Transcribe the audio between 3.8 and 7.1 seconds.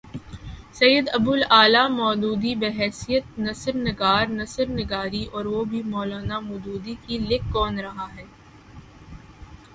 نگار نثر نگاری اور وہ بھی مو لانا مودودی